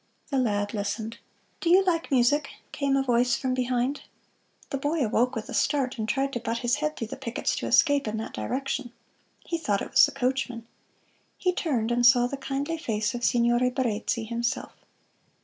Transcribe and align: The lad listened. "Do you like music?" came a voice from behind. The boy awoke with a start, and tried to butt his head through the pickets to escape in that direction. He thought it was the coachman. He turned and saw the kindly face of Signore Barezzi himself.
The 0.31 0.39
lad 0.39 0.73
listened. 0.73 1.19
"Do 1.59 1.69
you 1.69 1.85
like 1.85 2.09
music?" 2.09 2.49
came 2.71 2.95
a 2.95 3.03
voice 3.03 3.35
from 3.37 3.53
behind. 3.53 4.01
The 4.71 4.79
boy 4.79 5.05
awoke 5.05 5.35
with 5.35 5.47
a 5.47 5.53
start, 5.53 5.99
and 5.99 6.09
tried 6.09 6.33
to 6.33 6.39
butt 6.39 6.57
his 6.65 6.77
head 6.77 6.97
through 6.97 7.09
the 7.09 7.15
pickets 7.15 7.55
to 7.57 7.67
escape 7.67 8.07
in 8.07 8.17
that 8.17 8.33
direction. 8.33 8.93
He 9.45 9.59
thought 9.59 9.79
it 9.83 9.91
was 9.91 10.07
the 10.07 10.11
coachman. 10.11 10.65
He 11.37 11.53
turned 11.53 11.91
and 11.91 12.03
saw 12.03 12.25
the 12.25 12.35
kindly 12.37 12.79
face 12.79 13.13
of 13.13 13.23
Signore 13.23 13.69
Barezzi 13.69 14.23
himself. 14.23 14.73